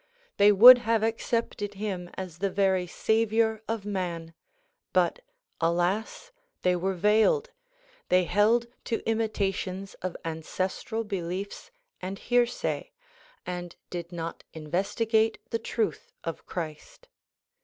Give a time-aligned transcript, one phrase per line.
[0.37, 4.33] They would have accepted him as the very saviour of man;
[4.93, 5.19] but
[5.59, 6.31] alas!
[6.63, 7.51] they were veiled,
[8.09, 11.69] they held to imita tions of ancestral beliefs
[12.01, 12.89] and hearsay
[13.45, 17.07] and did not investigate the truth of Christ.